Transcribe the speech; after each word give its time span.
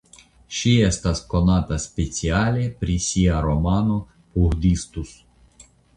Ŝi 0.59 0.71
estas 0.85 1.19
konata 1.33 1.77
speciale 1.83 2.63
pri 2.79 2.95
sia 3.09 3.37
romano 3.49 3.99
"Puhdistus". 4.33 5.13